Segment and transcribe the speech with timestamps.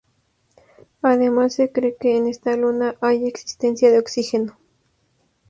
[1.03, 4.57] Además, se cree que en esta luna, hay existencia de oxígeno.